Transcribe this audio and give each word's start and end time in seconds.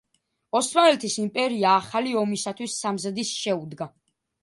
ოსმალეთის 0.59 1.17
იმპერია 1.25 1.75
ახალი 1.83 2.17
ომისათვის 2.25 2.81
სამზადისს 2.85 3.47
შეუდგა. 3.47 3.93